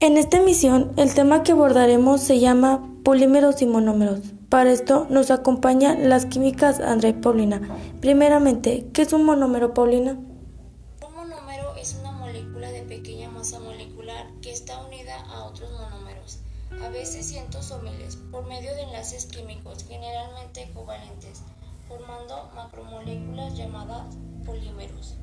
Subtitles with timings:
[0.00, 4.20] En esta emisión, el tema que abordaremos se llama polímeros y monómeros.
[4.48, 7.60] Para esto nos acompañan las químicas Andrea y Paulina.
[8.00, 10.12] Primeramente, ¿qué es un monómero, Paulina?
[10.12, 16.38] Un monómero es una molécula de pequeña masa molecular que está unida a otros monómeros,
[16.80, 21.42] a veces cientos o miles, por medio de enlaces químicos generalmente covalentes,
[21.88, 24.14] formando macromoléculas llamadas
[24.46, 25.16] polímeros.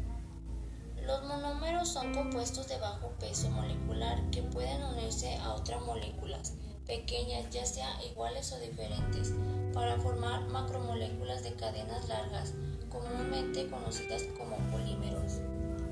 [1.05, 6.53] Los monómeros son compuestos de bajo peso molecular que pueden unirse a otras moléculas
[6.87, 9.33] pequeñas, ya sean iguales o diferentes,
[9.73, 12.53] para formar macromoléculas de cadenas largas,
[12.89, 15.41] comúnmente conocidas como polímeros.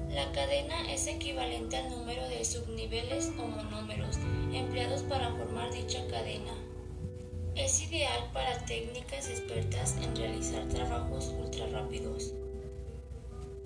[0.09, 4.17] La cadena es equivalente al número de subniveles o monómeros
[4.51, 6.53] empleados para formar dicha cadena.
[7.55, 12.33] Es ideal para técnicas expertas en realizar trabajos ultra rápidos.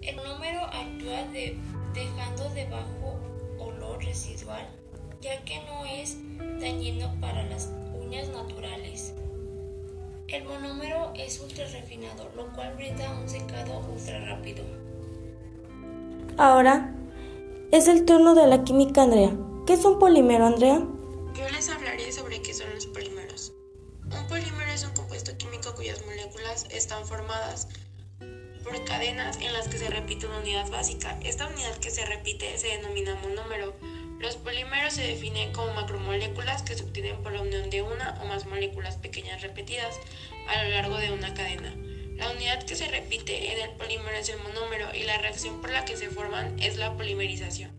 [0.07, 1.27] El monómero actúa
[1.93, 3.19] dejando de bajo
[3.59, 4.65] olor residual,
[5.19, 6.15] ya que no es
[6.61, 9.13] dañino para las uñas naturales.
[10.29, 14.63] El monómero es ultra refinado, lo cual brinda un secado ultra rápido.
[16.37, 16.95] Ahora
[17.71, 19.35] es el turno de la química Andrea.
[19.65, 20.87] ¿Qué es un polímero, Andrea?
[21.33, 23.51] Yo les hablaré sobre qué son los polímeros.
[24.05, 27.67] Un polímero es un compuesto químico cuyas moléculas están formadas
[28.87, 31.19] cadenas en las que se repite una unidad básica.
[31.23, 33.75] Esta unidad que se repite se denomina monómero.
[34.19, 38.25] Los polímeros se definen como macromoléculas que se obtienen por la unión de una o
[38.25, 39.99] más moléculas pequeñas repetidas
[40.47, 41.75] a lo largo de una cadena.
[42.15, 45.69] La unidad que se repite en el polímero es el monómero y la reacción por
[45.69, 47.71] la que se forman es la polimerización.